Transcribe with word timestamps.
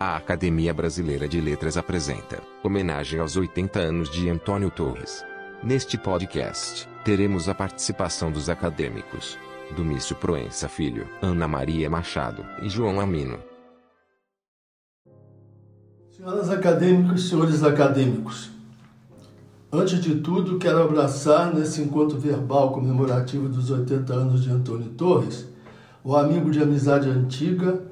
A 0.00 0.14
Academia 0.14 0.72
Brasileira 0.72 1.26
de 1.26 1.40
Letras 1.40 1.76
apresenta 1.76 2.40
homenagem 2.62 3.18
aos 3.18 3.36
80 3.36 3.80
anos 3.80 4.08
de 4.08 4.30
Antônio 4.30 4.70
Torres. 4.70 5.24
Neste 5.60 5.98
podcast, 5.98 6.88
teremos 7.04 7.48
a 7.48 7.54
participação 7.54 8.30
dos 8.30 8.48
acadêmicos 8.48 9.36
Domício 9.74 10.14
Proença 10.14 10.68
Filho, 10.68 11.08
Ana 11.20 11.48
Maria 11.48 11.90
Machado 11.90 12.46
e 12.62 12.68
João 12.68 13.00
Amino. 13.00 13.40
Senhoras 16.12 16.48
acadêmicos 16.48 17.28
senhores 17.28 17.64
acadêmicos, 17.64 18.50
antes 19.72 20.00
de 20.00 20.20
tudo 20.20 20.60
quero 20.60 20.80
abraçar 20.80 21.52
nesse 21.52 21.82
encontro 21.82 22.20
verbal 22.20 22.70
comemorativo 22.70 23.48
dos 23.48 23.68
80 23.68 24.14
anos 24.14 24.44
de 24.44 24.50
Antônio 24.52 24.90
Torres, 24.90 25.48
o 26.04 26.14
amigo 26.14 26.52
de 26.52 26.62
amizade 26.62 27.08
antiga, 27.08 27.87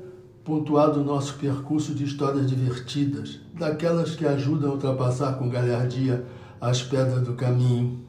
pontuado 0.46 1.00
o 1.00 1.04
nosso 1.04 1.34
percurso 1.34 1.92
de 1.92 2.04
histórias 2.04 2.48
divertidas, 2.48 3.40
daquelas 3.52 4.14
que 4.14 4.24
ajudam 4.24 4.70
a 4.70 4.74
ultrapassar 4.74 5.32
com 5.32 5.50
galhardia 5.50 6.24
as 6.60 6.80
pedras 6.80 7.22
do 7.22 7.34
caminho. 7.34 8.00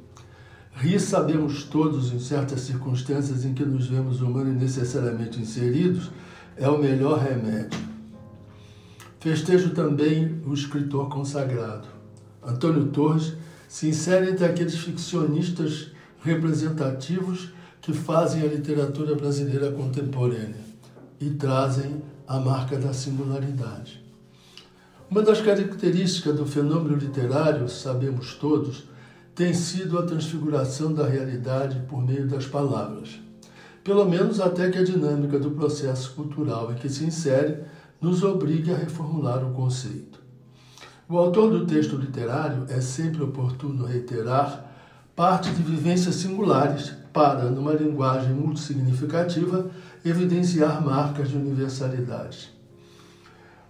Rir 0.71 0.99
sabemos 0.99 1.63
todos, 1.63 2.13
em 2.13 2.20
certas 2.20 2.59
circunstâncias 2.62 3.43
em 3.43 3.55
que 3.55 3.65
nos 3.65 3.88
vemos 3.88 4.21
humanos 4.21 4.55
necessariamente 4.55 5.41
inseridos, 5.41 6.12
é 6.55 6.70
o 6.70 6.77
melhor 6.77 7.17
remédio. 7.17 7.79
Festejo 9.20 9.71
também 9.71 10.40
o 10.45 10.54
escritor 10.54 11.09
consagrado. 11.09 11.88
Antônio 12.45 12.85
Torres 12.90 13.34
se 13.67 13.90
insere 13.90 14.29
entre 14.29 14.45
aqueles 14.45 14.77
ficcionistas 14.77 15.88
representativos 16.21 17.51
que 17.81 17.93
fazem 17.93 18.43
a 18.43 18.45
literatura 18.45 19.15
brasileira 19.15 19.71
contemporânea 19.71 20.67
e 21.20 21.31
trazem 21.31 21.99
a 22.27 22.40
marca 22.40 22.77
da 22.77 22.91
singularidade. 22.91 24.04
Uma 25.09 25.22
das 25.22 25.40
características 25.40 26.35
do 26.35 26.46
fenômeno 26.46 26.98
literário, 26.98 27.70
sabemos 27.70 28.34
todos, 28.34 28.84
tem 29.34 29.54
sido 29.54 29.98
a 29.98 30.04
transfiguração 30.04 30.93
da 30.93 31.07
realidade 31.07 31.79
por 31.88 32.05
meio 32.05 32.27
das 32.27 32.46
palavras. 32.46 33.18
Pelo 33.84 34.04
menos 34.04 34.41
até 34.41 34.70
que 34.70 34.77
a 34.77 34.84
dinâmica 34.84 35.40
do 35.40 35.51
processo 35.51 36.12
cultural 36.13 36.74
em 36.74 36.76
que 36.76 36.90
se 36.90 37.05
insere 37.05 37.60
nos 38.01 38.21
obrigue 38.24 38.73
a 38.73 38.77
reformular 38.77 39.46
o 39.46 39.54
conceito. 39.54 40.20
O 41.07 41.18
autor 41.18 41.51
do 41.51 41.66
texto 41.66 41.96
literário 41.96 42.66
é 42.68 42.82
sempre 42.82 43.23
oportuno 43.23 43.85
reiterar 43.85 44.66
parte 45.16 45.49
de 45.51 45.63
vivências 45.63 46.16
singulares 46.16 46.94
para, 47.13 47.49
numa 47.49 47.73
linguagem 47.73 48.34
multissignificativa, 48.34 49.68
evidenciar 50.05 50.84
marcas 50.84 51.29
de 51.29 51.37
universalidade. 51.37 52.51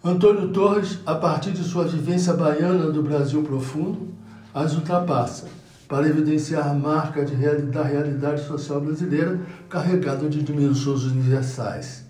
Antônio 0.03 0.50
Torres, 0.50 1.00
a 1.06 1.16
partir 1.16 1.52
de 1.52 1.64
sua 1.64 1.86
vivência 1.86 2.34
baiana 2.34 2.92
do 2.92 3.02
Brasil 3.02 3.44
profundo, 3.44 4.14
as 4.53 4.73
ultrapassa 4.73 5.47
para 5.88 6.08
evidenciar 6.08 6.75
marca 6.75 7.23
de 7.23 7.34
da 7.72 7.84
realidade 7.84 8.45
social 8.45 8.81
brasileira 8.81 9.39
carregada 9.69 10.30
de 10.30 10.44
dimensões 10.44 11.03
universais. 11.03 12.06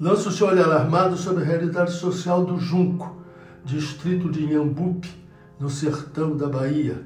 Lança 0.00 0.28
o 0.28 0.32
seu 0.32 0.46
olhar 0.46 0.70
armado 0.70 1.16
sobre 1.16 1.42
a 1.42 1.46
realidade 1.46 1.92
social 1.92 2.44
do 2.44 2.58
Junco, 2.58 3.16
distrito 3.64 4.30
de 4.30 4.44
Inhambupe, 4.44 5.10
no 5.58 5.68
sertão 5.68 6.36
da 6.36 6.48
Bahia. 6.48 7.04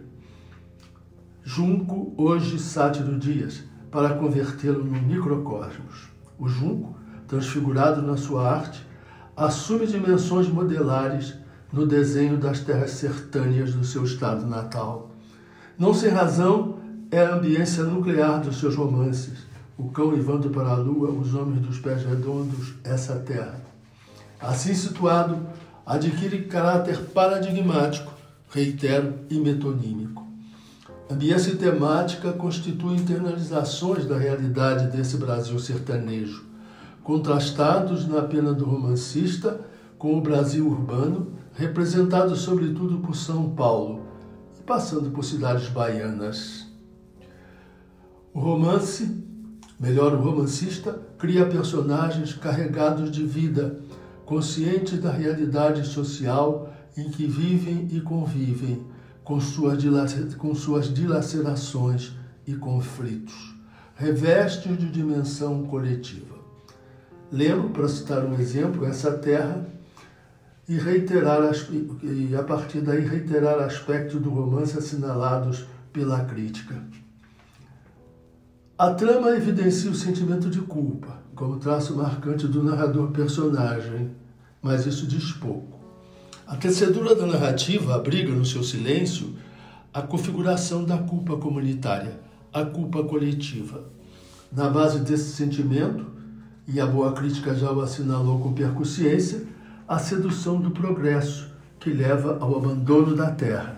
Junco, 1.42 2.12
hoje 2.16 2.58
Sátiro 2.58 3.18
Dias, 3.18 3.64
para 3.92 4.14
convertê-lo 4.14 4.82
no 4.82 5.00
microcosmos. 5.02 6.08
O 6.38 6.48
junco, 6.48 6.96
transfigurado 7.28 8.00
na 8.00 8.16
sua 8.16 8.50
arte, 8.50 8.84
assume 9.36 9.86
dimensões 9.86 10.48
modelares 10.48 11.34
no 11.70 11.86
desenho 11.86 12.38
das 12.38 12.60
terras 12.60 12.92
sertâneas 12.92 13.74
do 13.74 13.84
seu 13.84 14.04
estado 14.04 14.46
natal. 14.46 15.10
Não 15.78 15.92
sem 15.92 16.10
razão 16.10 16.78
é 17.10 17.20
a 17.20 17.34
ambiência 17.34 17.84
nuclear 17.84 18.40
dos 18.40 18.58
seus 18.58 18.74
romances. 18.74 19.38
O 19.76 19.90
cão 19.90 20.10
levando 20.10 20.48
para 20.50 20.70
a 20.70 20.76
lua, 20.76 21.10
os 21.10 21.34
homens 21.34 21.60
dos 21.60 21.78
pés 21.78 22.02
redondos, 22.02 22.74
essa 22.82 23.16
terra. 23.16 23.60
Assim 24.40 24.74
situado, 24.74 25.38
adquire 25.84 26.44
caráter 26.46 26.98
paradigmático, 27.12 28.12
reitero, 28.50 29.14
e 29.28 29.38
metonímico. 29.38 30.21
Ambiência 31.12 31.54
temática 31.56 32.32
constitui 32.32 32.94
internalizações 32.94 34.06
da 34.06 34.16
realidade 34.16 34.86
desse 34.96 35.18
Brasil 35.18 35.58
sertanejo, 35.58 36.46
contrastados 37.02 38.08
na 38.08 38.22
pena 38.22 38.54
do 38.54 38.64
romancista 38.64 39.60
com 39.98 40.16
o 40.16 40.22
Brasil 40.22 40.66
urbano, 40.66 41.34
representado 41.52 42.34
sobretudo 42.34 43.00
por 43.00 43.14
São 43.14 43.50
Paulo 43.50 44.06
e 44.58 44.62
passando 44.62 45.10
por 45.10 45.22
cidades 45.22 45.68
baianas. 45.68 46.66
O 48.32 48.40
romance, 48.40 49.22
melhor, 49.78 50.14
o 50.14 50.22
romancista, 50.22 50.98
cria 51.18 51.44
personagens 51.44 52.32
carregados 52.32 53.10
de 53.10 53.22
vida, 53.22 53.80
conscientes 54.24 54.98
da 54.98 55.12
realidade 55.12 55.86
social 55.86 56.72
em 56.96 57.10
que 57.10 57.26
vivem 57.26 57.86
e 57.90 58.00
convivem, 58.00 58.82
com 59.24 59.40
suas, 59.40 59.82
com 60.36 60.54
suas 60.54 60.92
dilacerações 60.92 62.12
e 62.46 62.54
conflitos, 62.54 63.54
revestes 63.94 64.76
de 64.76 64.90
dimensão 64.90 65.64
coletiva. 65.64 66.36
Lembro, 67.30 67.70
para 67.70 67.88
citar 67.88 68.24
um 68.24 68.34
exemplo, 68.34 68.84
essa 68.84 69.12
terra 69.12 69.64
e 70.68 70.76
reiterar 70.76 71.40
e 72.02 72.34
a 72.34 72.42
partir 72.42 72.80
daí 72.80 73.00
reiterar 73.00 73.58
aspectos 73.60 74.20
do 74.20 74.30
romance 74.30 74.76
assinalados 74.76 75.66
pela 75.92 76.24
crítica. 76.24 76.82
A 78.78 78.92
trama 78.94 79.30
evidencia 79.30 79.90
o 79.90 79.94
sentimento 79.94 80.50
de 80.50 80.60
culpa 80.60 81.22
como 81.34 81.58
traço 81.58 81.96
marcante 81.96 82.46
do 82.46 82.62
narrador 82.62 83.10
personagem, 83.10 84.10
mas 84.60 84.86
isso 84.86 85.06
diz 85.06 85.32
pouco. 85.32 85.81
A 86.46 86.56
tecedura 86.56 87.14
da 87.14 87.26
narrativa 87.26 87.94
abriga 87.94 88.32
no 88.32 88.44
seu 88.44 88.64
silêncio 88.64 89.34
a 89.94 90.02
configuração 90.02 90.84
da 90.84 90.98
culpa 90.98 91.36
comunitária, 91.36 92.18
a 92.52 92.64
culpa 92.64 93.04
coletiva. 93.04 93.84
Na 94.50 94.68
base 94.68 94.98
desse 95.00 95.36
sentimento, 95.36 96.04
e 96.66 96.80
a 96.80 96.86
boa 96.86 97.12
crítica 97.12 97.54
já 97.54 97.70
o 97.70 97.80
assinalou 97.80 98.40
com 98.40 98.52
percussiência, 98.52 99.44
a 99.86 99.98
sedução 99.98 100.60
do 100.60 100.70
progresso 100.70 101.48
que 101.78 101.90
leva 101.90 102.38
ao 102.40 102.56
abandono 102.56 103.14
da 103.14 103.30
terra. 103.30 103.76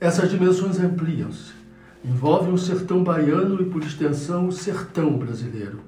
Essas 0.00 0.30
dimensões 0.30 0.78
ampliam-se, 0.78 1.52
envolvem 2.04 2.52
o 2.52 2.58
sertão 2.58 3.02
baiano 3.02 3.60
e, 3.60 3.66
por 3.66 3.82
extensão, 3.82 4.48
o 4.48 4.52
sertão 4.52 5.16
brasileiro. 5.16 5.80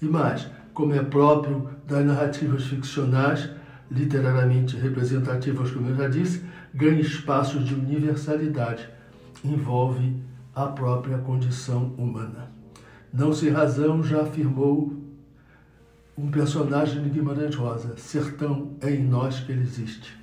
E 0.00 0.06
mais, 0.06 0.46
como 0.72 0.94
é 0.94 1.02
próprio 1.02 1.68
das 1.86 2.04
narrativas 2.04 2.64
ficcionais, 2.64 3.48
literariamente 3.90 4.76
representativas, 4.76 5.70
como 5.70 5.88
eu 5.88 5.96
já 5.96 6.08
disse, 6.08 6.42
ganha 6.74 7.00
espaços 7.00 7.64
de 7.64 7.74
universalidade, 7.74 8.88
envolve 9.44 10.14
a 10.54 10.66
própria 10.66 11.18
condição 11.18 11.94
humana. 11.96 12.50
Não 13.12 13.32
sem 13.32 13.50
razão 13.50 14.02
já 14.02 14.22
afirmou 14.22 14.94
um 16.16 16.30
personagem 16.30 17.02
de 17.02 17.10
Guimarães 17.10 17.54
Rosa: 17.54 17.96
sertão 17.96 18.72
é 18.80 18.90
em 18.90 19.04
nós 19.04 19.40
que 19.40 19.52
ele 19.52 19.62
existe. 19.62 20.16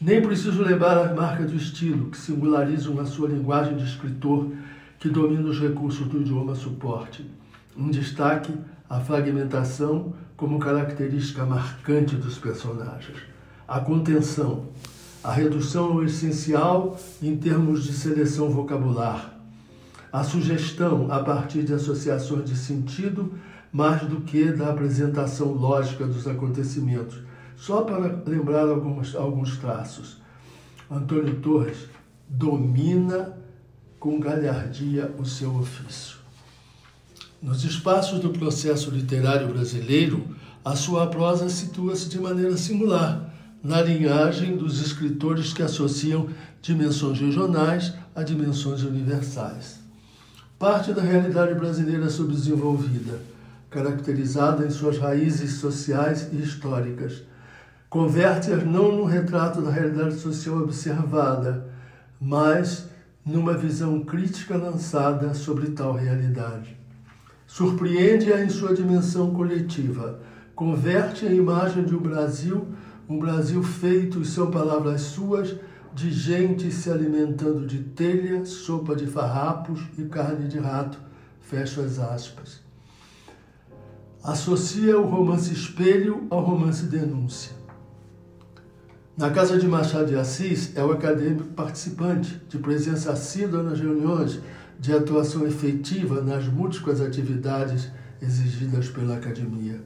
Nem 0.00 0.20
preciso 0.20 0.62
lembrar 0.62 0.98
as 0.98 1.14
marcas 1.14 1.50
do 1.50 1.56
estilo 1.56 2.10
que 2.10 2.18
singularizam 2.18 2.98
a 3.00 3.06
sua 3.06 3.28
linguagem 3.28 3.76
de 3.76 3.84
escritor 3.84 4.52
que 4.98 5.08
domina 5.08 5.48
os 5.48 5.60
recursos 5.60 6.06
do 6.08 6.20
idioma 6.20 6.54
suporte. 6.54 7.24
Um 7.76 7.90
destaque 7.90 8.52
a 8.88 9.00
fragmentação 9.00 10.14
como 10.44 10.58
característica 10.58 11.42
marcante 11.46 12.16
dos 12.16 12.36
personagens, 12.36 13.16
a 13.66 13.80
contenção, 13.80 14.66
a 15.22 15.32
redução 15.32 15.92
ao 15.92 16.04
essencial 16.04 16.98
em 17.22 17.34
termos 17.34 17.82
de 17.82 17.94
seleção 17.94 18.50
vocabular, 18.50 19.40
a 20.12 20.22
sugestão 20.22 21.10
a 21.10 21.20
partir 21.20 21.62
de 21.62 21.72
associações 21.72 22.44
de 22.44 22.54
sentido 22.58 23.32
mais 23.72 24.02
do 24.02 24.20
que 24.20 24.52
da 24.52 24.68
apresentação 24.68 25.50
lógica 25.50 26.06
dos 26.06 26.28
acontecimentos. 26.28 27.22
Só 27.56 27.80
para 27.80 28.22
lembrar 28.26 28.68
alguns, 28.68 29.16
alguns 29.16 29.56
traços. 29.56 30.20
Antônio 30.90 31.36
Torres 31.36 31.88
domina 32.28 33.34
com 33.98 34.20
galhardia 34.20 35.10
o 35.18 35.24
seu 35.24 35.56
ofício. 35.56 36.23
Nos 37.44 37.62
espaços 37.62 38.20
do 38.20 38.30
processo 38.30 38.88
literário 38.88 39.48
brasileiro, 39.48 40.26
a 40.64 40.74
sua 40.74 41.08
prosa 41.08 41.50
situa-se 41.50 42.08
de 42.08 42.18
maneira 42.18 42.56
singular, 42.56 43.34
na 43.62 43.82
linhagem 43.82 44.56
dos 44.56 44.80
escritores 44.80 45.52
que 45.52 45.62
associam 45.62 46.30
dimensões 46.62 47.20
regionais 47.20 47.92
a 48.16 48.22
dimensões 48.22 48.82
universais. 48.82 49.78
Parte 50.58 50.94
da 50.94 51.02
realidade 51.02 51.52
brasileira 51.52 52.08
subdesenvolvida, 52.08 53.20
caracterizada 53.68 54.64
em 54.64 54.70
suas 54.70 54.96
raízes 54.96 55.58
sociais 55.58 56.30
e 56.32 56.36
históricas, 56.36 57.24
Converte-as 57.90 58.64
não 58.64 58.90
num 58.90 59.04
retrato 59.04 59.62
da 59.62 59.70
realidade 59.70 60.16
social 60.16 60.56
observada, 60.56 61.64
mas 62.18 62.88
numa 63.24 63.52
visão 63.52 64.00
crítica 64.00 64.56
lançada 64.56 65.32
sobre 65.32 65.70
tal 65.70 65.92
realidade. 65.92 66.83
Surpreende-a 67.54 68.44
em 68.44 68.48
sua 68.48 68.74
dimensão 68.74 69.32
coletiva, 69.32 70.18
converte 70.56 71.24
a 71.24 71.32
imagem 71.32 71.84
de 71.84 71.94
um 71.94 72.00
Brasil, 72.00 72.66
um 73.08 73.16
Brasil 73.16 73.62
feito, 73.62 74.20
e 74.20 74.24
são 74.24 74.50
palavras 74.50 75.02
suas, 75.02 75.54
de 75.94 76.10
gente 76.10 76.68
se 76.72 76.90
alimentando 76.90 77.64
de 77.64 77.78
telha, 77.78 78.44
sopa 78.44 78.96
de 78.96 79.06
farrapos 79.06 79.82
e 79.96 80.02
carne 80.02 80.48
de 80.48 80.58
rato. 80.58 80.98
Fecho 81.42 81.80
as 81.80 82.00
aspas. 82.00 82.60
Associa 84.20 84.98
o 84.98 85.06
romance 85.06 85.52
espelho 85.52 86.26
ao 86.30 86.40
romance 86.40 86.86
denúncia. 86.86 87.52
Na 89.16 89.30
casa 89.30 89.56
de 89.56 89.68
Machado 89.68 90.06
de 90.06 90.16
Assis, 90.16 90.76
é 90.76 90.84
o 90.84 90.90
acadêmico 90.90 91.50
participante, 91.50 92.42
de 92.48 92.58
presença 92.58 93.12
assídua 93.12 93.62
nas 93.62 93.78
reuniões, 93.78 94.40
de 94.78 94.92
atuação 94.92 95.46
efetiva 95.46 96.20
nas 96.20 96.46
múltiplas 96.46 97.00
atividades 97.00 97.90
exigidas 98.20 98.88
pela 98.88 99.16
academia. 99.16 99.80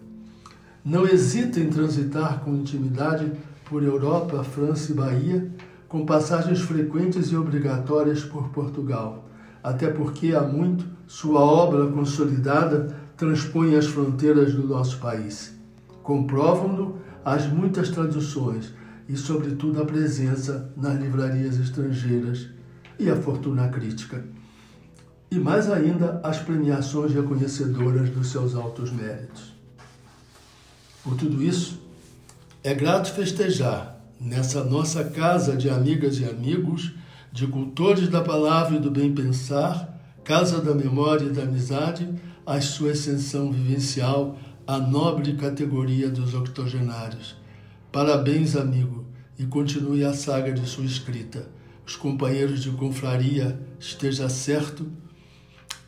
Não 0.85 1.07
hesita 1.07 1.61
em 1.61 1.69
transitar 1.69 2.41
com 2.41 2.55
intimidade 2.55 3.31
por 3.69 3.83
Europa, 3.83 4.43
França 4.43 4.93
e 4.93 4.95
Bahia, 4.95 5.51
com 5.89 6.07
passagens 6.07 6.61
frequentes 6.61 7.31
e 7.31 7.37
obrigatórias 7.37 8.23
por 8.25 8.49
Portugal, 8.51 9.29
até 9.63 9.91
porque 9.91 10.35
há 10.35 10.43
muito 10.43 10.87
sua 11.07 11.41
obra 11.41 11.87
consolidada 11.89 12.95
transpõe 13.17 13.75
as 13.75 13.87
fronteiras 13.87 14.55
do 14.55 14.67
nosso 14.67 14.99
país. 14.99 15.55
Comprovam-no 16.03 16.97
as 17.25 17.47
muitas 17.47 17.91
traduções 17.91 18.73
e, 19.09 19.17
sobretudo, 19.17 19.83
a 19.83 19.85
presença 19.85 20.73
nas 20.77 20.99
livrarias 21.01 21.59
estrangeiras 21.59 22.49
e 22.99 23.11
a 23.11 23.17
fortuna 23.17 23.69
crítica. 23.69 24.25
E 25.31 25.39
mais 25.39 25.71
ainda, 25.71 26.21
as 26.23 26.39
premiações 26.39 27.13
reconhecedoras 27.13 28.09
dos 28.11 28.29
seus 28.29 28.55
altos 28.55 28.91
méritos. 28.91 29.53
Por 31.03 31.17
tudo 31.17 31.43
isso, 31.43 31.81
é 32.65 32.75
grato 32.75 33.13
festejar, 33.13 34.01
nessa 34.21 34.65
nossa 34.65 35.05
casa 35.05 35.57
de 35.57 35.69
amigas 35.69 36.19
e 36.19 36.25
amigos, 36.25 36.93
de 37.31 37.47
cultores 37.47 38.09
da 38.09 38.23
palavra 38.23 38.77
e 38.77 38.81
do 38.81 38.91
bem 38.91 39.15
pensar, 39.15 40.01
casa 40.25 40.61
da 40.61 40.75
memória 40.75 41.27
e 41.27 41.31
da 41.31 41.43
amizade, 41.43 42.09
a 42.45 42.61
sua 42.61 42.93
ascensão 42.93 43.53
vivencial 43.53 44.39
à 44.67 44.79
nobre 44.79 45.35
categoria 45.35 46.09
dos 46.09 46.35
octogenários 46.35 47.37
Parabéns, 47.91 48.55
amigo, 48.55 49.07
e 49.39 49.47
continue 49.47 50.05
a 50.05 50.13
saga 50.13 50.53
de 50.53 50.69
sua 50.69 50.85
escrita. 50.85 51.49
Os 51.87 51.97
companheiros 51.97 52.63
de 52.63 52.71
confraria, 52.71 53.59
esteja 53.81 54.29
certo, 54.29 54.87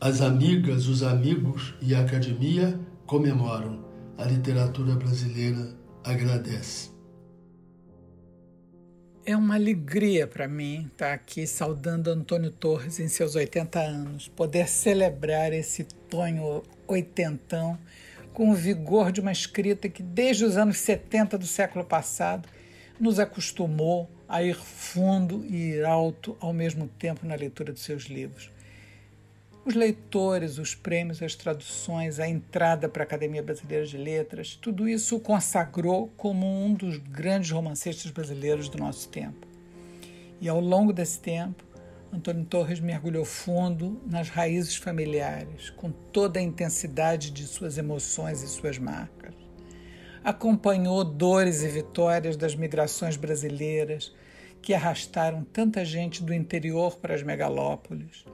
as 0.01 0.23
amigas, 0.23 0.89
os 0.89 1.03
amigos 1.03 1.75
e 1.83 1.95
a 1.95 2.01
academia 2.01 2.81
comemoram. 3.07 3.85
A 4.17 4.25
literatura 4.25 4.95
brasileira 4.95 5.77
agradece. 6.03 6.91
É 9.27 9.37
uma 9.37 9.57
alegria 9.57 10.27
para 10.27 10.49
mim 10.49 10.89
estar 10.91 11.13
aqui 11.13 11.47
saudando 11.47 12.09
Antônio 12.09 12.51
Torres 12.51 12.99
em 12.99 13.09
seus 13.09 13.35
80 13.35 13.79
anos, 13.79 14.29
poder 14.29 14.67
celebrar 14.67 15.53
esse 15.53 15.85
Tonho 16.09 16.63
oitentão 16.89 17.79
com 18.33 18.51
o 18.51 18.55
vigor 18.55 19.13
de 19.13 19.21
uma 19.21 19.33
escrita 19.33 19.87
que, 19.89 20.03
desde 20.03 20.47
os 20.47 20.57
anos 20.57 20.79
70 20.79 21.37
do 21.37 21.47
século 21.47 21.85
passado, 21.85 22.49
nos 22.99 23.19
acostumou 23.19 24.11
a 24.27 24.43
ir 24.43 24.57
fundo 24.57 25.45
e 25.45 25.73
ir 25.73 25.85
alto 25.85 26.37
ao 26.41 26.55
mesmo 26.55 26.89
tempo 26.89 27.27
na 27.27 27.35
leitura 27.35 27.73
de 27.73 27.81
seus 27.81 28.05
livros. 28.05 28.51
Os 29.63 29.75
leitores, 29.75 30.57
os 30.57 30.75
prêmios, 30.75 31.23
as 31.23 31.35
traduções, 31.35 32.19
a 32.19 32.27
entrada 32.27 32.89
para 32.89 33.03
a 33.03 33.05
Academia 33.05 33.43
Brasileira 33.43 33.85
de 33.85 33.99
Letras, 33.99 34.55
tudo 34.55 34.89
isso 34.89 35.17
o 35.17 35.21
consagrou 35.21 36.11
como 36.17 36.47
um 36.47 36.73
dos 36.73 36.97
grandes 36.97 37.51
romancistas 37.51 38.11
brasileiros 38.11 38.71
do 38.71 38.79
nosso 38.79 39.11
tempo. 39.11 39.47
E 40.41 40.49
ao 40.49 40.59
longo 40.59 40.95
desse 40.95 41.21
tempo, 41.21 41.63
Antônio 42.11 42.47
Torres 42.47 42.81
mergulhou 42.81 43.25
fundo 43.25 44.01
nas 44.07 44.31
raízes 44.31 44.77
familiares, 44.77 45.69
com 45.69 45.93
toda 45.93 46.41
a 46.41 46.43
intensidade 46.43 47.31
de 47.31 47.47
suas 47.47 47.77
emoções 47.77 48.43
e 48.43 48.49
suas 48.49 48.79
marcas. 48.79 49.35
Acompanhou 50.25 51.05
dores 51.05 51.63
e 51.63 51.69
vitórias 51.69 52.35
das 52.35 52.55
migrações 52.55 53.17
brasileiras 53.17 54.13
que 54.63 54.73
arrastaram 54.73 55.45
tanta 55.45 55.85
gente 55.85 56.23
do 56.23 56.33
interior 56.33 56.97
para 56.97 57.15
as 57.15 57.23
megalópolis. 57.23 58.25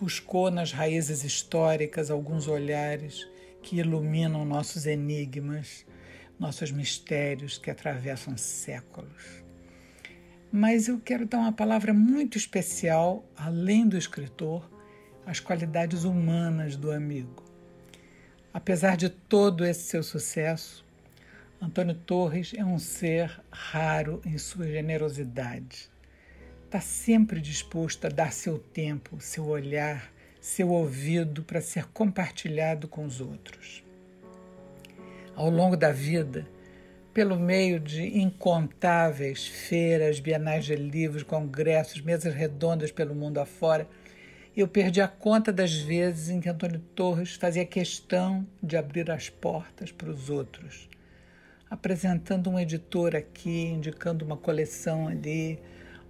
Buscou 0.00 0.50
nas 0.50 0.72
raízes 0.72 1.24
históricas 1.24 2.10
alguns 2.10 2.48
olhares 2.48 3.28
que 3.62 3.76
iluminam 3.76 4.44
nossos 4.44 4.86
enigmas, 4.86 5.84
nossos 6.38 6.70
mistérios 6.70 7.58
que 7.58 7.70
atravessam 7.70 8.36
séculos 8.36 9.40
mas 10.52 10.88
eu 10.88 10.98
quero 10.98 11.26
dar 11.26 11.38
uma 11.38 11.52
palavra 11.52 11.94
muito 11.94 12.36
especial, 12.36 13.24
além 13.36 13.86
do 13.86 13.96
escritor, 13.96 14.68
às 15.24 15.38
qualidades 15.38 16.02
humanas 16.04 16.76
do 16.76 16.90
amigo. 16.90 17.44
Apesar 18.52 18.96
de 18.96 19.08
todo 19.08 19.64
esse 19.64 19.82
seu 19.82 20.02
sucesso, 20.02 20.84
Antônio 21.60 21.94
Torres 21.94 22.52
é 22.56 22.64
um 22.64 22.78
ser 22.78 23.40
raro 23.50 24.20
em 24.26 24.36
sua 24.38 24.66
generosidade. 24.66 25.89
Está 26.70 26.80
sempre 26.80 27.40
disposto 27.40 28.04
a 28.04 28.08
dar 28.08 28.32
seu 28.32 28.56
tempo, 28.56 29.20
seu 29.20 29.44
olhar, 29.48 30.08
seu 30.40 30.68
ouvido 30.68 31.42
para 31.42 31.60
ser 31.60 31.86
compartilhado 31.88 32.86
com 32.86 33.04
os 33.04 33.20
outros. 33.20 33.82
Ao 35.34 35.50
longo 35.50 35.76
da 35.76 35.90
vida, 35.90 36.46
pelo 37.12 37.36
meio 37.36 37.80
de 37.80 38.16
incontáveis 38.16 39.48
feiras, 39.48 40.20
bienais 40.20 40.64
de 40.64 40.76
livros, 40.76 41.24
congressos, 41.24 42.00
mesas 42.00 42.32
redondas 42.32 42.92
pelo 42.92 43.16
mundo 43.16 43.38
afora, 43.38 43.88
eu 44.56 44.68
perdi 44.68 45.00
a 45.00 45.08
conta 45.08 45.52
das 45.52 45.74
vezes 45.74 46.28
em 46.28 46.40
que 46.40 46.48
Antônio 46.48 46.78
Torres 46.94 47.34
fazia 47.34 47.66
questão 47.66 48.46
de 48.62 48.76
abrir 48.76 49.10
as 49.10 49.28
portas 49.28 49.90
para 49.90 50.08
os 50.08 50.30
outros, 50.30 50.88
apresentando 51.68 52.48
um 52.48 52.60
editor 52.60 53.16
aqui, 53.16 53.64
indicando 53.64 54.24
uma 54.24 54.36
coleção 54.36 55.08
ali, 55.08 55.58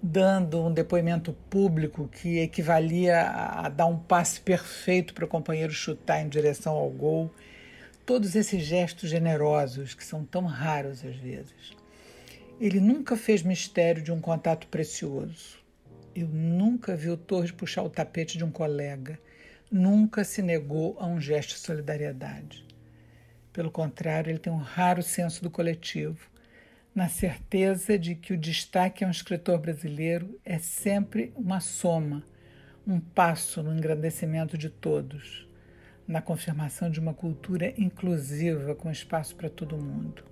dando 0.02 0.64
um 0.64 0.72
depoimento 0.72 1.32
público 1.50 2.08
que 2.08 2.38
equivalia 2.38 3.22
a 3.22 3.68
dar 3.68 3.86
um 3.86 3.98
passe 3.98 4.40
perfeito 4.40 5.12
para 5.12 5.24
o 5.24 5.28
companheiro 5.28 5.72
chutar 5.72 6.22
em 6.22 6.28
direção 6.28 6.74
ao 6.74 6.88
gol 6.88 7.30
todos 8.06 8.34
esses 8.34 8.62
gestos 8.64 9.10
generosos 9.10 9.94
que 9.94 10.04
são 10.04 10.24
tão 10.24 10.44
raros 10.44 11.04
às 11.04 11.16
vezes. 11.16 11.76
Ele 12.60 12.80
nunca 12.80 13.16
fez 13.16 13.42
mistério 13.42 14.02
de 14.02 14.12
um 14.12 14.20
contato 14.20 14.66
precioso. 14.66 15.58
Eu 16.14 16.28
nunca 16.28 16.96
vi 16.96 17.08
o 17.08 17.16
Torres 17.16 17.52
puxar 17.52 17.82
o 17.82 17.90
tapete 17.90 18.36
de 18.36 18.44
um 18.44 18.50
colega. 18.50 19.18
Nunca 19.70 20.24
se 20.24 20.42
negou 20.42 20.96
a 20.98 21.06
um 21.06 21.20
gesto 21.20 21.50
de 21.50 21.60
solidariedade. 21.60 22.66
Pelo 23.52 23.70
contrário, 23.70 24.30
ele 24.30 24.38
tem 24.38 24.52
um 24.52 24.58
raro 24.58 25.02
senso 25.02 25.42
do 25.42 25.50
coletivo, 25.50 26.28
na 26.94 27.08
certeza 27.08 27.98
de 27.98 28.14
que 28.14 28.32
o 28.32 28.38
destaque 28.38 29.04
a 29.04 29.06
um 29.06 29.10
escritor 29.10 29.58
brasileiro 29.58 30.38
é 30.44 30.58
sempre 30.58 31.32
uma 31.36 31.60
soma, 31.60 32.24
um 32.86 32.98
passo 32.98 33.62
no 33.62 33.72
engrandecimento 33.72 34.58
de 34.58 34.68
todos 34.68 35.50
na 36.10 36.20
confirmação 36.20 36.90
de 36.90 36.98
uma 36.98 37.14
cultura 37.14 37.72
inclusiva 37.78 38.74
com 38.74 38.90
espaço 38.90 39.36
para 39.36 39.48
todo 39.48 39.78
mundo. 39.78 40.24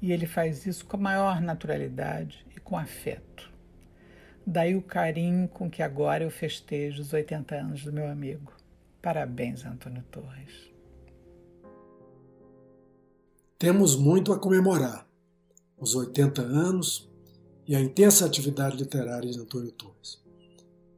E 0.00 0.10
ele 0.10 0.26
faz 0.26 0.64
isso 0.64 0.86
com 0.86 0.96
a 0.96 1.00
maior 1.00 1.38
naturalidade 1.42 2.46
e 2.56 2.58
com 2.58 2.78
afeto. 2.78 3.52
Daí 4.46 4.74
o 4.74 4.80
carinho 4.80 5.48
com 5.48 5.68
que 5.68 5.82
agora 5.82 6.24
eu 6.24 6.30
festejo 6.30 7.02
os 7.02 7.12
80 7.12 7.54
anos 7.54 7.84
do 7.84 7.92
meu 7.92 8.08
amigo. 8.08 8.52
Parabéns, 9.02 9.66
Antônio 9.66 10.02
Torres. 10.10 10.72
Temos 13.58 13.96
muito 13.96 14.32
a 14.32 14.38
comemorar. 14.38 15.05
Os 15.78 15.94
80 15.94 16.40
anos 16.40 17.06
e 17.68 17.76
a 17.76 17.80
intensa 17.80 18.24
atividade 18.24 18.78
literária 18.78 19.30
de 19.30 19.38
Antônio 19.38 19.70
Torres. 19.72 20.18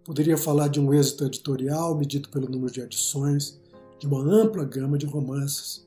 Poderia 0.05 0.37
falar 0.37 0.69
de 0.69 0.79
um 0.79 0.95
êxito 0.95 1.25
editorial 1.25 1.99
medido 1.99 2.29
pelo 2.29 2.49
número 2.49 2.73
de 2.73 2.81
edições, 2.81 3.61
de 3.99 4.07
uma 4.07 4.23
ampla 4.23 4.65
gama 4.65 4.97
de 4.97 5.05
romances, 5.05 5.85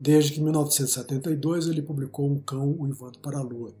desde 0.00 0.32
que 0.32 0.40
em 0.40 0.44
1972 0.44 1.68
ele 1.68 1.82
publicou 1.82 2.30
Um 2.30 2.40
Cão 2.40 2.74
Uivando 2.78 3.18
para 3.18 3.38
a 3.38 3.42
Lua. 3.42 3.74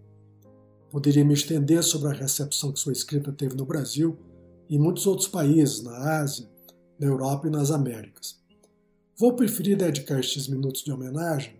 Poderia 0.90 1.24
me 1.24 1.32
estender 1.32 1.82
sobre 1.82 2.08
a 2.08 2.12
recepção 2.12 2.70
que 2.70 2.80
sua 2.80 2.92
escrita 2.92 3.32
teve 3.32 3.56
no 3.56 3.64
Brasil 3.64 4.18
e 4.68 4.76
em 4.76 4.78
muitos 4.78 5.06
outros 5.06 5.26
países, 5.28 5.82
na 5.82 6.20
Ásia, 6.20 6.46
na 6.98 7.06
Europa 7.06 7.48
e 7.48 7.50
nas 7.50 7.70
Américas. 7.70 8.38
Vou 9.16 9.32
preferir 9.32 9.78
dedicar 9.78 10.20
estes 10.20 10.48
minutos 10.48 10.82
de 10.82 10.92
homenagem 10.92 11.59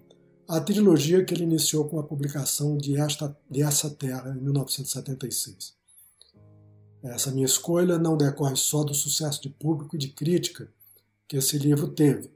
a 0.50 0.60
trilogia 0.60 1.24
que 1.24 1.32
ele 1.32 1.44
iniciou 1.44 1.84
com 1.84 2.00
a 2.00 2.02
publicação 2.02 2.76
de, 2.76 2.96
Esta, 2.96 3.36
de 3.48 3.62
Essa 3.62 3.88
Terra 3.88 4.34
em 4.36 4.42
1976. 4.42 5.74
Essa 7.04 7.30
minha 7.30 7.46
escolha 7.46 8.00
não 8.00 8.16
decorre 8.16 8.56
só 8.56 8.82
do 8.82 8.92
sucesso 8.92 9.40
de 9.40 9.48
público 9.48 9.94
e 9.94 9.98
de 9.98 10.08
crítica 10.08 10.68
que 11.28 11.36
esse 11.36 11.56
livro 11.56 11.86
teve, 11.86 12.28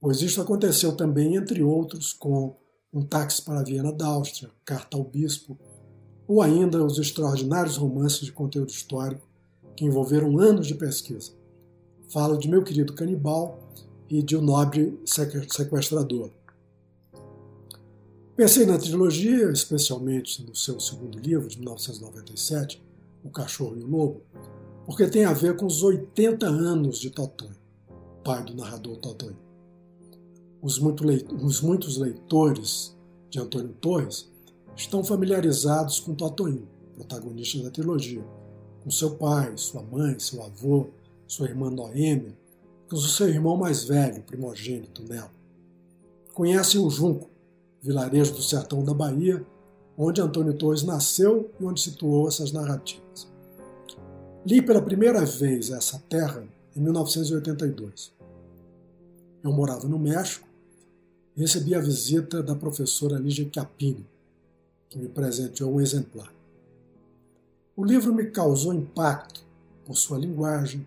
pois 0.00 0.20
isso 0.20 0.42
aconteceu 0.42 0.96
também, 0.96 1.36
entre 1.36 1.62
outros, 1.62 2.12
com 2.12 2.56
Um 2.92 3.04
Táxi 3.04 3.40
para 3.42 3.60
a 3.60 3.62
Viena 3.62 3.92
da 3.92 4.06
Áustria, 4.06 4.50
Carta 4.64 4.96
ao 4.96 5.04
Bispo, 5.04 5.56
ou 6.26 6.42
ainda 6.42 6.84
os 6.84 6.98
extraordinários 6.98 7.76
romances 7.76 8.22
de 8.22 8.32
conteúdo 8.32 8.70
histórico 8.70 9.28
que 9.76 9.84
envolveram 9.84 10.40
anos 10.40 10.66
de 10.66 10.74
pesquisa. 10.74 11.30
Falo 12.08 12.36
de 12.36 12.48
Meu 12.48 12.64
Querido 12.64 12.94
Canibal 12.94 13.60
e 14.10 14.24
de 14.24 14.36
O 14.36 14.42
Nobre 14.42 14.98
Sequestrador. 15.06 16.32
Pensei 18.38 18.64
na 18.64 18.78
trilogia, 18.78 19.50
especialmente 19.50 20.46
no 20.46 20.54
seu 20.54 20.78
segundo 20.78 21.18
livro, 21.18 21.48
de 21.48 21.58
1997, 21.58 22.80
O 23.24 23.30
Cachorro 23.30 23.76
e 23.76 23.82
o 23.82 23.86
Lobo, 23.88 24.22
porque 24.86 25.08
tem 25.08 25.24
a 25.24 25.32
ver 25.32 25.56
com 25.56 25.66
os 25.66 25.82
80 25.82 26.46
anos 26.46 27.00
de 27.00 27.10
Totonho, 27.10 27.56
pai 28.22 28.44
do 28.44 28.54
narrador 28.54 28.96
Totonho. 28.98 29.36
Os, 30.62 30.78
muito 30.78 31.04
os 31.44 31.60
muitos 31.60 31.96
leitores 31.98 32.96
de 33.28 33.40
Antônio 33.40 33.74
Torres 33.80 34.30
estão 34.76 35.02
familiarizados 35.02 35.98
com 35.98 36.14
Totonho, 36.14 36.68
protagonista 36.94 37.60
da 37.60 37.72
trilogia, 37.72 38.24
com 38.84 38.90
seu 38.92 39.16
pai, 39.16 39.52
sua 39.56 39.82
mãe, 39.82 40.16
seu 40.20 40.44
avô, 40.44 40.90
sua 41.26 41.48
irmã 41.48 41.72
Noêmia, 41.72 42.38
com 42.88 42.96
seu 42.98 43.28
irmão 43.28 43.56
mais 43.56 43.82
velho, 43.82 44.22
primogênito 44.22 45.02
Nelo. 45.02 45.32
Conhecem 46.32 46.80
o 46.80 46.88
Junco, 46.88 47.28
vilarejo 47.88 48.34
do 48.34 48.42
sertão 48.42 48.84
da 48.84 48.92
Bahia, 48.92 49.42
onde 49.96 50.20
Antônio 50.20 50.52
Torres 50.52 50.82
nasceu 50.82 51.50
e 51.58 51.64
onde 51.64 51.80
situou 51.80 52.28
essas 52.28 52.52
narrativas. 52.52 53.26
Li 54.44 54.60
pela 54.60 54.82
primeira 54.82 55.24
vez 55.24 55.70
essa 55.70 55.98
terra 56.06 56.46
em 56.76 56.80
1982. 56.80 58.12
Eu 59.42 59.52
morava 59.52 59.88
no 59.88 59.98
México 59.98 60.46
e 61.34 61.40
recebi 61.40 61.74
a 61.74 61.80
visita 61.80 62.42
da 62.42 62.54
professora 62.54 63.18
Lígia 63.18 63.48
Chiappini, 63.50 64.06
que 64.90 64.98
me 64.98 65.08
presenteou 65.08 65.74
um 65.74 65.80
exemplar. 65.80 66.30
O 67.74 67.82
livro 67.82 68.12
me 68.12 68.26
causou 68.26 68.74
impacto 68.74 69.42
por 69.86 69.96
sua 69.96 70.18
linguagem, 70.18 70.86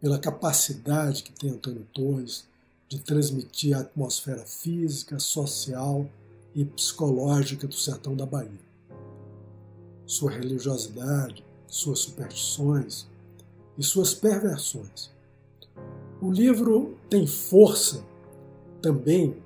pela 0.00 0.18
capacidade 0.18 1.22
que 1.22 1.32
tem 1.32 1.50
Antônio 1.50 1.86
Torres 1.92 2.46
de 2.88 2.98
transmitir 3.00 3.76
a 3.76 3.80
atmosfera 3.80 4.44
física, 4.44 5.18
social 5.18 6.08
e 6.54 6.64
psicológica 6.64 7.66
do 7.66 7.74
sertão 7.74 8.14
da 8.14 8.24
Bahia. 8.24 8.66
Sua 10.06 10.30
religiosidade, 10.30 11.44
suas 11.66 11.98
superstições 12.00 13.06
e 13.76 13.82
suas 13.82 14.14
perversões. 14.14 15.10
O 16.20 16.30
livro 16.30 16.96
tem 17.10 17.26
força 17.26 18.04
também 18.80 19.36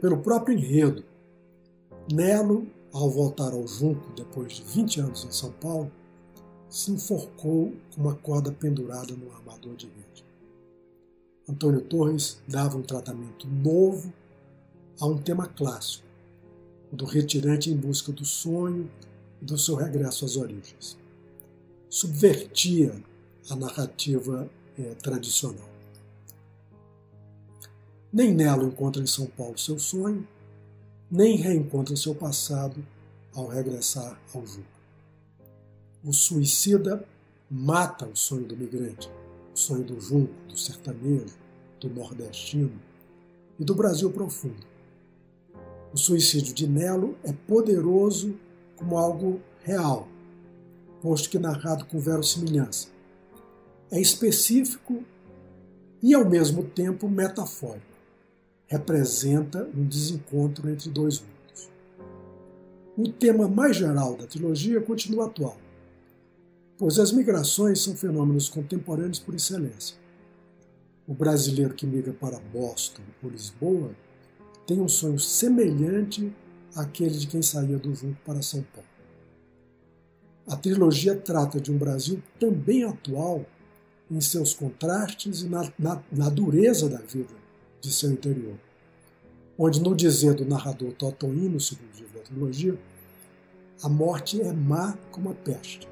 pelo, 0.00 0.18
próprio 0.18 0.56
enredo. 0.56 1.04
Nelo, 2.12 2.66
ao 2.92 3.10
voltar 3.10 3.52
ao 3.52 3.66
Junco 3.66 4.12
depois 4.14 4.54
de 4.54 4.62
20 4.62 5.00
anos 5.00 5.24
em 5.24 5.32
São 5.32 5.50
Paulo, 5.52 5.90
se 6.68 6.90
enforcou 6.90 7.72
com 7.94 8.00
uma 8.00 8.14
corda 8.14 8.52
pendurada 8.52 9.14
no 9.14 9.32
armador 9.32 9.74
de 9.76 9.86
rede. 9.86 10.27
Antônio 11.48 11.80
Torres 11.80 12.38
dava 12.46 12.76
um 12.76 12.82
tratamento 12.82 13.46
novo 13.46 14.12
a 15.00 15.06
um 15.06 15.16
tema 15.16 15.46
clássico, 15.46 16.04
o 16.92 16.96
do 16.96 17.06
retirante 17.06 17.70
em 17.70 17.76
busca 17.76 18.12
do 18.12 18.24
sonho 18.24 18.90
e 19.40 19.44
do 19.44 19.56
seu 19.56 19.74
regresso 19.74 20.24
às 20.24 20.36
origens. 20.36 20.98
Subvertia 21.88 23.02
a 23.48 23.56
narrativa 23.56 24.48
é, 24.78 24.94
tradicional. 24.94 25.68
Nem 28.12 28.34
Nelo 28.34 28.66
encontra 28.66 29.02
em 29.02 29.06
São 29.06 29.26
Paulo 29.26 29.56
seu 29.58 29.78
sonho, 29.78 30.26
nem 31.10 31.36
reencontra 31.36 31.96
seu 31.96 32.14
passado 32.14 32.84
ao 33.34 33.46
regressar 33.46 34.20
ao 34.34 34.46
Juco. 34.46 34.66
O 36.04 36.12
suicida 36.12 37.04
mata 37.50 38.06
o 38.06 38.16
sonho 38.16 38.44
do 38.44 38.56
migrante, 38.56 39.10
sonho 39.58 39.84
do 39.84 40.00
junco, 40.00 40.32
do 40.48 40.56
sertanejo, 40.56 41.36
do 41.80 41.90
nordestino 41.90 42.80
e 43.58 43.64
do 43.64 43.74
Brasil 43.74 44.10
profundo. 44.10 44.66
O 45.92 45.96
suicídio 45.98 46.54
de 46.54 46.68
Nelo 46.68 47.16
é 47.24 47.32
poderoso 47.32 48.38
como 48.76 48.96
algo 48.96 49.40
real, 49.62 50.08
posto 51.02 51.28
que 51.28 51.38
narrado 51.38 51.84
com 51.86 51.98
verossimilhança. 51.98 52.88
É 53.90 54.00
específico 54.00 55.02
e, 56.02 56.14
ao 56.14 56.28
mesmo 56.28 56.62
tempo, 56.62 57.08
metafórico. 57.08 57.86
Representa 58.66 59.68
um 59.74 59.84
desencontro 59.84 60.68
entre 60.68 60.90
dois 60.90 61.20
mundos. 61.20 61.70
O 62.96 63.08
tema 63.08 63.48
mais 63.48 63.76
geral 63.76 64.16
da 64.16 64.26
trilogia 64.26 64.80
continua 64.80 65.26
atual 65.26 65.56
pois 66.78 67.00
as 67.00 67.10
migrações 67.10 67.82
são 67.82 67.96
fenômenos 67.96 68.48
contemporâneos 68.48 69.18
por 69.18 69.34
excelência. 69.34 69.96
O 71.08 71.12
brasileiro 71.12 71.74
que 71.74 71.84
migra 71.84 72.12
para 72.12 72.38
Boston 72.38 73.02
ou 73.22 73.30
Lisboa 73.30 73.90
tem 74.64 74.80
um 74.80 74.88
sonho 74.88 75.18
semelhante 75.18 76.32
àquele 76.76 77.18
de 77.18 77.26
quem 77.26 77.42
saía 77.42 77.78
do 77.78 77.92
Junco 77.94 78.18
para 78.24 78.40
São 78.42 78.62
Paulo. 78.62 78.88
A 80.46 80.56
trilogia 80.56 81.16
trata 81.16 81.60
de 81.60 81.72
um 81.72 81.76
Brasil 81.76 82.22
também 82.38 82.84
atual 82.84 83.44
em 84.10 84.20
seus 84.20 84.54
contrastes 84.54 85.42
e 85.42 85.48
na, 85.48 85.70
na, 85.78 86.02
na 86.12 86.28
dureza 86.30 86.88
da 86.88 86.98
vida 86.98 87.34
de 87.80 87.92
seu 87.92 88.10
interior, 88.10 88.56
onde, 89.58 89.80
no 89.82 89.94
dizer 89.94 90.34
do 90.34 90.44
narrador 90.44 90.92
Totoino, 90.92 91.50
no 91.50 91.60
segundo 91.60 91.94
livro 91.94 92.14
da 92.14 92.24
trilogia, 92.24 92.78
a 93.82 93.88
morte 93.88 94.40
é 94.40 94.52
má 94.52 94.96
como 95.10 95.30
a 95.30 95.34
peste 95.34 95.88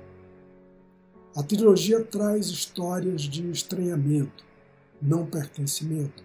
a 1.36 1.42
trilogia 1.42 2.02
traz 2.02 2.46
histórias 2.46 3.20
de 3.20 3.50
estranhamento, 3.50 4.42
não 5.02 5.26
pertencimento, 5.26 6.24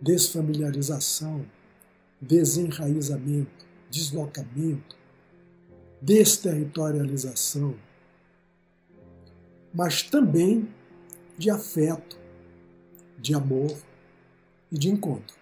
desfamiliarização, 0.00 1.44
desenraizamento, 2.20 3.66
deslocamento, 3.90 4.96
desterritorialização, 6.00 7.74
mas 9.74 10.04
também 10.04 10.68
de 11.36 11.50
afeto, 11.50 12.16
de 13.18 13.34
amor 13.34 13.76
e 14.70 14.78
de 14.78 14.90
encontro. 14.90 15.36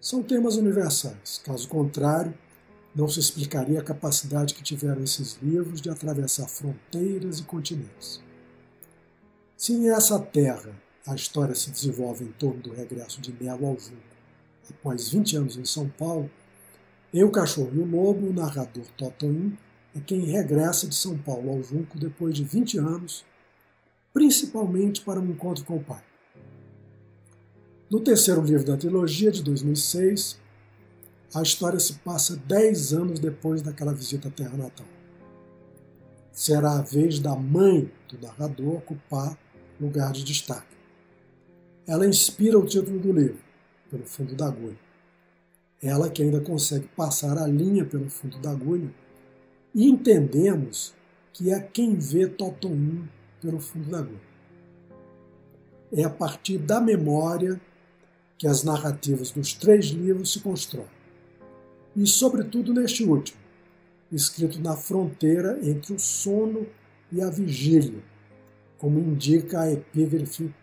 São 0.00 0.24
temas 0.24 0.56
universais, 0.56 1.40
caso 1.44 1.68
contrário, 1.68 2.36
não 2.96 3.06
se 3.06 3.20
explicaria 3.20 3.78
a 3.78 3.84
capacidade 3.84 4.54
que 4.54 4.62
tiveram 4.62 5.04
esses 5.04 5.38
livros 5.42 5.82
de 5.82 5.90
atravessar 5.90 6.48
fronteiras 6.48 7.40
e 7.40 7.42
continentes. 7.42 8.22
Se 9.54 9.74
em 9.74 9.90
essa 9.90 10.18
terra 10.18 10.74
a 11.06 11.14
história 11.14 11.54
se 11.54 11.70
desenvolve 11.70 12.24
em 12.24 12.32
torno 12.32 12.62
do 12.62 12.72
regresso 12.72 13.20
de 13.20 13.32
Nelo 13.32 13.66
ao 13.66 13.78
Junco, 13.78 14.00
após 14.70 15.10
20 15.10 15.36
anos 15.36 15.56
em 15.58 15.64
São 15.66 15.86
Paulo, 15.90 16.30
Eu, 17.12 17.30
Cachorro 17.30 17.70
e 17.74 17.78
o 17.80 17.84
Lobo, 17.84 18.28
o 18.28 18.32
narrador 18.32 18.86
Totoim, 18.96 19.56
é 19.94 20.00
quem 20.00 20.20
regressa 20.20 20.88
de 20.88 20.94
São 20.94 21.18
Paulo 21.18 21.50
ao 21.50 21.62
Junco 21.62 21.98
depois 21.98 22.34
de 22.34 22.44
20 22.44 22.78
anos, 22.78 23.26
principalmente 24.12 25.02
para 25.02 25.20
um 25.20 25.30
encontro 25.30 25.66
com 25.66 25.76
o 25.76 25.84
pai. 25.84 26.02
No 27.90 28.00
terceiro 28.00 28.42
livro 28.42 28.64
da 28.64 28.76
trilogia, 28.76 29.30
de 29.30 29.42
2006, 29.42 30.38
a 31.38 31.42
história 31.42 31.78
se 31.78 31.92
passa 31.98 32.34
dez 32.46 32.94
anos 32.94 33.18
depois 33.18 33.60
daquela 33.60 33.92
visita 33.92 34.28
à 34.28 34.30
Terra 34.30 34.56
Natal. 34.56 34.86
Será 36.32 36.78
a 36.78 36.82
vez 36.82 37.18
da 37.18 37.36
mãe 37.36 37.92
do 38.08 38.18
narrador 38.18 38.76
ocupar 38.76 39.38
lugar 39.78 40.12
de 40.12 40.24
destaque. 40.24 40.74
Ela 41.86 42.06
inspira 42.06 42.58
o 42.58 42.64
título 42.64 42.98
do 42.98 43.12
livro, 43.12 43.38
Pelo 43.90 44.06
Fundo 44.06 44.34
da 44.34 44.46
Agulha. 44.46 44.78
Ela 45.82 46.08
que 46.08 46.22
ainda 46.22 46.40
consegue 46.40 46.88
passar 46.88 47.36
a 47.36 47.46
linha 47.46 47.84
pelo 47.84 48.08
fundo 48.08 48.38
da 48.38 48.50
agulha 48.50 48.90
e 49.74 49.86
entendemos 49.86 50.94
que 51.34 51.52
é 51.52 51.60
quem 51.60 51.96
vê 51.96 52.26
Totonho 52.26 53.06
pelo 53.42 53.60
fundo 53.60 53.90
da 53.90 53.98
agulha. 53.98 54.26
É 55.92 56.02
a 56.02 56.10
partir 56.10 56.56
da 56.56 56.80
memória 56.80 57.60
que 58.38 58.46
as 58.46 58.64
narrativas 58.64 59.30
dos 59.30 59.52
três 59.52 59.86
livros 59.88 60.32
se 60.32 60.40
constroem 60.40 60.95
e, 61.96 62.06
sobretudo, 62.06 62.74
neste 62.74 63.04
último, 63.04 63.40
escrito 64.12 64.60
na 64.60 64.76
fronteira 64.76 65.58
entre 65.62 65.94
o 65.94 65.98
sono 65.98 66.66
e 67.10 67.22
a 67.22 67.30
vigília, 67.30 68.02
como 68.78 68.98
indica 68.98 69.62
a 69.62 69.72
epígrafe 69.72 70.54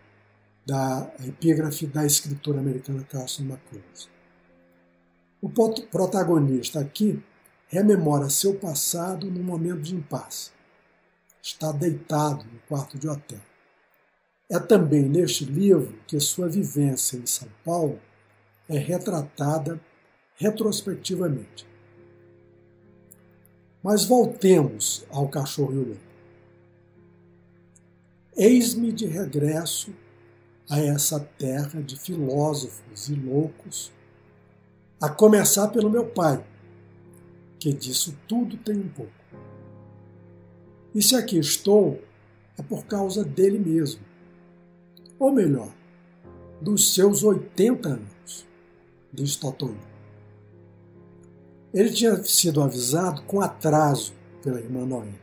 da, 0.66 1.12
a 1.20 1.28
epígrafe 1.28 1.88
da 1.88 2.06
escritora 2.06 2.60
americana 2.60 3.04
Carson 3.04 3.44
McCullers. 3.44 4.10
protagonista 5.92 6.80
aqui 6.80 7.22
rememora 7.68 8.30
seu 8.30 8.54
passado 8.56 9.30
num 9.32 9.44
momento 9.44 9.82
de 9.82 9.96
impasse. 9.96 10.52
Está 11.42 11.72
deitado 11.72 12.46
no 12.46 12.60
quarto 12.70 12.98
de 12.98 13.10
hotel. 13.10 13.42
É 14.50 14.60
também 14.60 15.10
neste 15.10 15.44
livro 15.44 15.98
que 16.08 16.20
sua 16.20 16.48
vivência 16.48 17.18
em 17.18 17.26
São 17.26 17.48
Paulo 17.66 18.00
é 18.70 18.78
retratada 18.78 19.82
retrospectivamente. 20.36 21.68
Mas 23.82 24.06
voltemos 24.06 25.06
ao 25.10 25.28
cachorro 25.28 25.74
e 25.74 25.78
o 25.78 25.88
lobo. 25.90 26.00
Eis-me 28.36 28.92
de 28.92 29.06
regresso 29.06 29.94
a 30.70 30.80
essa 30.80 31.20
terra 31.20 31.82
de 31.82 32.00
filósofos 32.00 33.10
e 33.10 33.14
loucos, 33.14 33.92
a 35.00 35.10
começar 35.10 35.68
pelo 35.68 35.90
meu 35.90 36.06
pai, 36.06 36.44
que 37.60 37.74
disso 37.74 38.18
tudo 38.28 38.58
tem 38.58 38.78
um 38.78 38.88
pouco. 38.88 39.12
E 40.96 41.02
se 41.02 41.16
aqui 41.16 41.38
estou, 41.38 42.02
é 42.58 42.64
por 42.64 42.86
causa 42.86 43.24
dele 43.24 43.60
mesmo. 43.60 44.02
Ou 45.20 45.32
melhor, 45.32 45.74
dos 46.62 46.94
seus 46.94 47.24
80 47.24 47.90
anos, 47.90 48.48
diz 49.12 49.36
Totonho. 49.36 49.93
Ele 51.74 51.90
tinha 51.90 52.24
sido 52.24 52.62
avisado 52.62 53.24
com 53.24 53.42
atraso 53.42 54.14
pela 54.42 54.60
irmã 54.60 54.86
Noé. 54.86 55.14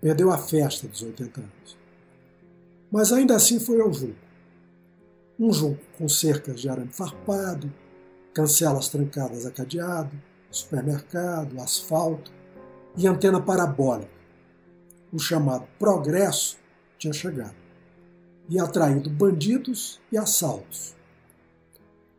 Perdeu 0.00 0.30
a 0.30 0.38
festa 0.38 0.86
dos 0.86 1.02
80 1.02 1.40
anos. 1.40 1.78
Mas 2.90 3.12
ainda 3.12 3.36
assim 3.36 3.58
foi 3.58 3.80
ao 3.80 3.92
junco 3.92 4.32
um 5.42 5.52
junco 5.52 5.82
com 5.98 6.08
cercas 6.08 6.60
de 6.60 6.68
arame 6.68 6.92
farpado, 6.92 7.72
cancelas 8.32 8.88
trancadas 8.88 9.44
a 9.44 9.50
cadeado, 9.50 10.10
supermercado, 10.50 11.60
asfalto 11.60 12.30
e 12.96 13.06
antena 13.06 13.40
parabólica. 13.40 14.10
O 15.12 15.18
chamado 15.18 15.66
progresso 15.78 16.58
tinha 16.98 17.12
chegado 17.12 17.56
e 18.48 18.58
atraído 18.58 19.10
bandidos 19.10 20.00
e 20.10 20.16
assaltos. 20.16 20.94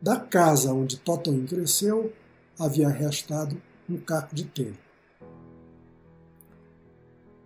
Da 0.00 0.18
casa 0.20 0.72
onde 0.72 0.98
Totoim 0.98 1.46
cresceu, 1.46 2.12
havia 2.58 2.88
restado 2.88 3.60
um 3.88 3.98
caco 3.98 4.34
de 4.34 4.44
telha. 4.44 4.78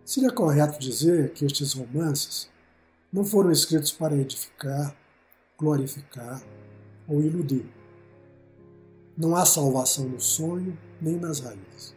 Seria 0.04 0.30
correto 0.30 0.78
dizer 0.78 1.32
que 1.32 1.44
estes 1.44 1.74
romances 1.74 2.48
não 3.12 3.24
foram 3.24 3.50
escritos 3.50 3.92
para 3.92 4.16
edificar, 4.16 4.96
glorificar 5.58 6.42
ou 7.06 7.20
iludir. 7.20 7.66
Não 9.16 9.34
há 9.34 9.44
salvação 9.44 10.08
no 10.08 10.20
sonho 10.20 10.78
nem 11.00 11.16
nas 11.16 11.40
raízes. 11.40 11.94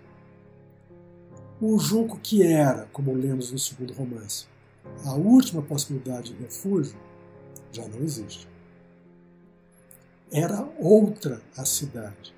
O 1.59 1.77
junco 1.77 2.19
que 2.19 2.43
era, 2.43 2.87
como 2.91 3.13
lemos 3.13 3.51
no 3.51 3.59
segundo 3.59 3.93
romance, 3.93 4.47
a 5.05 5.13
última 5.13 5.61
possibilidade 5.61 6.33
de 6.33 6.43
refúgio, 6.43 6.97
já 7.71 7.87
não 7.87 7.99
existe. 7.99 8.47
Era 10.31 10.67
outra 10.79 11.41
a 11.55 11.63
cidade, 11.63 12.33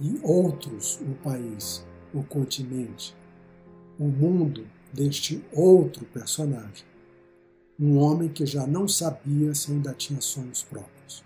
e 0.00 0.18
outros 0.22 1.00
o 1.00 1.14
país, 1.22 1.84
o 2.14 2.22
continente, 2.22 3.16
o 3.98 4.04
mundo 4.04 4.66
deste 4.92 5.44
outro 5.52 6.04
personagem 6.06 6.88
um 7.80 7.98
homem 7.98 8.28
que 8.28 8.44
já 8.44 8.66
não 8.66 8.88
sabia 8.88 9.54
se 9.54 9.70
ainda 9.70 9.94
tinha 9.94 10.20
sonhos 10.20 10.64
próprios, 10.64 11.22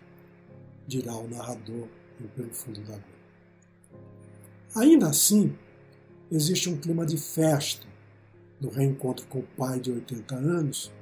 dirá 0.86 1.16
o 1.16 1.26
narrador 1.26 1.88
pelo 2.36 2.52
fundo 2.52 2.80
da 2.82 2.94
agulha. 2.94 3.22
Ainda 4.76 5.08
assim, 5.08 5.56
existe 6.30 6.68
um 6.68 6.76
clima 6.76 7.06
de 7.06 7.16
festa 7.16 7.86
no 8.60 8.68
reencontro 8.68 9.26
com 9.28 9.38
o 9.38 9.46
pai 9.56 9.80
de 9.80 9.90
80 9.90 10.34
anos 10.34 10.92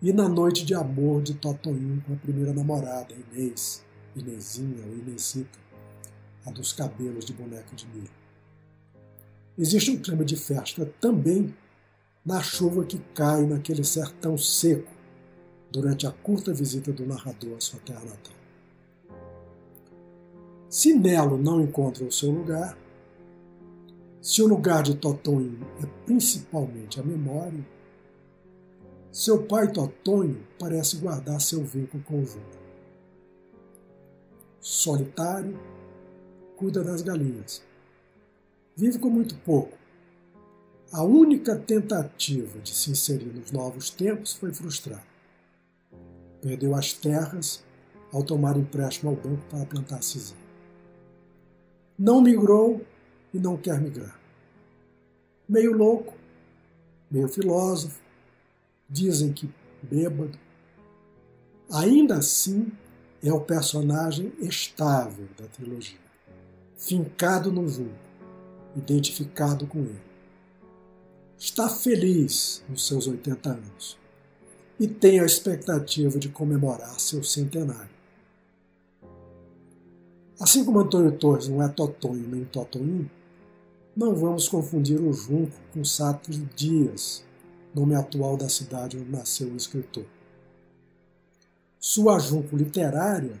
e 0.00 0.12
na 0.14 0.28
noite 0.28 0.64
de 0.64 0.74
amor 0.74 1.22
de 1.22 1.34
Totoinho 1.34 2.02
com 2.06 2.14
a 2.14 2.16
primeira 2.16 2.54
namorada, 2.54 3.14
Inês, 3.14 3.84
Inezinha 4.16 4.82
ou 4.86 4.94
Inezita, 4.96 5.58
a 6.46 6.50
dos 6.50 6.72
cabelos 6.72 7.24
de 7.24 7.32
boneca 7.32 7.74
de 7.74 7.86
milho. 7.88 8.10
Existe 9.58 9.90
um 9.90 10.00
clima 10.00 10.24
de 10.24 10.36
festa 10.36 10.86
também 11.00 11.54
na 12.24 12.42
chuva 12.42 12.84
que 12.84 12.98
cai 13.14 13.44
naquele 13.46 13.84
sertão 13.84 14.36
seco 14.36 14.90
durante 15.70 16.06
a 16.06 16.10
curta 16.10 16.52
visita 16.52 16.92
do 16.92 17.06
narrador 17.06 17.56
à 17.56 17.60
sua 17.60 17.80
terra 17.80 18.04
natal. 18.04 18.34
Se 20.68 20.94
Nelo 20.94 21.36
não 21.36 21.60
encontra 21.60 22.04
o 22.04 22.12
seu 22.12 22.30
lugar, 22.30 22.78
se 24.20 24.42
o 24.42 24.46
lugar 24.46 24.82
de 24.82 24.94
Totonho 24.94 25.58
é 25.82 25.86
principalmente 26.04 27.00
a 27.00 27.02
memória, 27.02 27.66
seu 29.10 29.42
pai 29.42 29.72
Totonho 29.72 30.46
parece 30.58 30.98
guardar 30.98 31.40
seu 31.40 31.64
vínculo 31.64 32.02
com 32.04 32.20
o 32.20 32.24
Juca. 32.24 32.60
Solitário, 34.60 35.58
cuida 36.60 36.84
das 36.84 37.00
galinhas. 37.00 37.62
Vive 38.76 38.98
com 38.98 39.08
muito 39.08 39.34
pouco, 39.36 39.78
a 40.92 41.02
única 41.02 41.56
tentativa 41.56 42.58
de 42.58 42.74
se 42.74 42.90
inserir 42.90 43.32
nos 43.32 43.50
novos 43.50 43.88
tempos 43.88 44.34
foi 44.34 44.52
frustrada. 44.52 45.02
Perdeu 46.42 46.74
as 46.74 46.92
terras 46.92 47.64
ao 48.12 48.22
tomar 48.22 48.58
empréstimo 48.58 49.10
ao 49.10 49.16
banco 49.16 49.42
para 49.48 49.64
plantar 49.64 50.02
cisão. 50.02 50.36
Não 51.98 52.20
migrou 52.20 52.84
e 53.32 53.38
não 53.38 53.56
quer 53.56 53.80
migrar. 53.80 54.20
Meio 55.48 55.72
louco, 55.72 56.12
meio 57.10 57.28
filósofo, 57.28 58.02
dizem 58.88 59.32
que 59.32 59.48
bêbado. 59.82 60.38
Ainda 61.72 62.16
assim, 62.16 62.70
é 63.22 63.32
o 63.32 63.40
personagem 63.40 64.32
estável 64.40 65.28
da 65.38 65.46
trilogia, 65.46 66.09
fincado 66.80 67.52
no 67.52 67.68
junco, 67.68 67.94
identificado 68.76 69.66
com 69.66 69.78
ele 69.78 70.10
está 71.40 71.70
feliz 71.70 72.62
nos 72.68 72.86
seus 72.86 73.06
80 73.06 73.48
anos 73.48 73.98
e 74.78 74.86
tem 74.86 75.20
a 75.20 75.24
expectativa 75.24 76.18
de 76.18 76.28
comemorar 76.28 77.00
seu 77.00 77.24
centenário. 77.24 77.88
Assim 80.38 80.62
como 80.64 80.80
Antônio 80.80 81.12
Torres 81.12 81.48
não 81.48 81.62
é 81.62 81.68
Totonho 81.68 82.28
nem 82.28 82.44
Totonho, 82.44 83.10
não 83.96 84.14
vamos 84.14 84.48
confundir 84.48 85.00
o 85.00 85.12
Junco 85.12 85.56
com 85.72 85.82
Sátiro 85.82 86.46
Dias, 86.54 87.24
nome 87.74 87.94
atual 87.94 88.36
da 88.36 88.48
cidade 88.48 88.98
onde 88.98 89.10
nasceu 89.10 89.48
o 89.48 89.56
escritor. 89.56 90.04
Sua 91.78 92.18
Junco 92.18 92.54
literária 92.54 93.40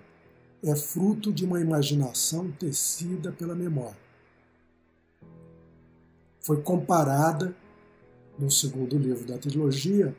é 0.62 0.76
fruto 0.76 1.32
de 1.32 1.44
uma 1.44 1.60
imaginação 1.60 2.50
tecida 2.52 3.32
pela 3.32 3.54
memória. 3.54 3.98
Foi 6.40 6.62
comparada 6.62 7.54
no 8.38 8.50
segundo 8.50 8.98
livro 8.98 9.26
da 9.26 9.38
trilogia, 9.38 10.14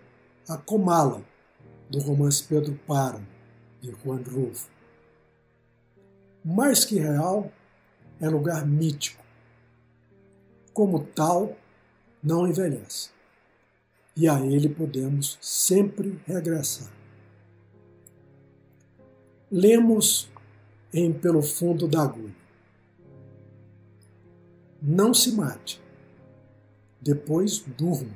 a 0.47 0.57
Comala, 0.57 1.23
do 1.89 1.99
romance 1.99 2.43
Pedro 2.43 2.79
Páramo, 2.87 3.27
de 3.81 3.91
Juan 3.91 4.21
Rulfo. 4.21 4.69
Mais 6.43 6.85
que 6.85 6.97
real, 6.99 7.51
é 8.19 8.29
lugar 8.29 8.65
mítico. 8.65 9.23
Como 10.73 11.03
tal, 11.03 11.57
não 12.23 12.47
envelhece. 12.47 13.09
E 14.15 14.27
a 14.27 14.39
ele 14.39 14.69
podemos 14.69 15.37
sempre 15.41 16.19
regressar. 16.25 16.91
Lemos 19.51 20.30
em 20.93 21.13
Pelo 21.13 21.41
Fundo 21.41 21.87
da 21.87 22.03
Agulha. 22.03 22.35
Não 24.81 25.13
se 25.13 25.31
mate 25.31 25.81
depois 27.01 27.59
durma. 27.59 28.15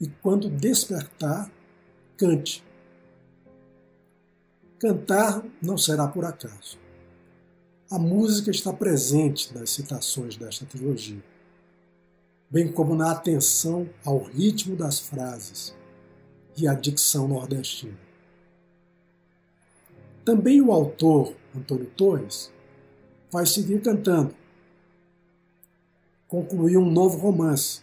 E 0.00 0.08
quando 0.22 0.48
despertar, 0.48 1.50
cante. 2.16 2.64
Cantar 4.78 5.44
não 5.60 5.76
será 5.76 6.08
por 6.08 6.24
acaso. 6.24 6.78
A 7.90 7.98
música 7.98 8.50
está 8.50 8.72
presente 8.72 9.52
nas 9.52 9.70
citações 9.70 10.36
desta 10.36 10.64
trilogia, 10.64 11.22
bem 12.48 12.72
como 12.72 12.94
na 12.94 13.10
atenção 13.10 13.90
ao 14.04 14.22
ritmo 14.22 14.76
das 14.76 15.00
frases 15.00 15.76
e 16.56 16.66
à 16.66 16.72
dicção 16.72 17.28
nordestina. 17.28 17.98
Também 20.24 20.62
o 20.62 20.72
autor, 20.72 21.34
Antônio 21.56 21.86
Torres, 21.96 22.52
vai 23.30 23.46
seguir 23.46 23.80
cantando, 23.80 24.34
concluiu 26.28 26.80
um 26.80 26.90
novo 26.90 27.18
romance, 27.18 27.82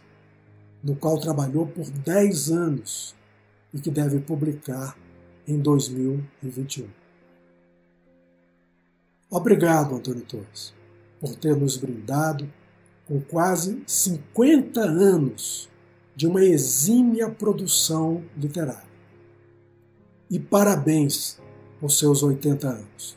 no 0.84 0.96
qual 0.96 1.20
trabalhou 1.20 1.68
por 1.68 1.90
10 1.90 2.52
anos 2.52 3.16
e 3.74 3.80
que 3.80 3.92
deve 3.92 4.20
publicar 4.20 4.98
em 5.48 5.60
2021. 5.60 6.88
Obrigado, 9.30 9.96
Antônio 9.96 10.24
Torres. 10.24 10.74
por 11.20 11.36
ter 11.36 11.56
nos 11.56 11.78
brindado 11.78 12.48
com 13.08 13.20
quase 13.20 13.82
50 13.88 14.82
anos 14.82 15.68
de 16.16 16.28
uma 16.28 16.44
exímia 16.44 17.28
produção 17.30 18.24
literária. 18.38 18.88
E 20.30 20.40
parabéns 20.40 21.40
por 21.80 21.90
seus 21.90 22.22
80 22.22 22.68
anos. 22.68 23.17